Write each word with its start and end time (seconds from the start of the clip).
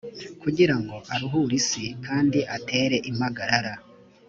kugira 0.41 0.75
ngo 0.81 0.95
aruhure 1.13 1.53
isi 1.61 1.83
kandi 2.05 2.39
atere 2.55 2.95
impagarara 3.09 3.73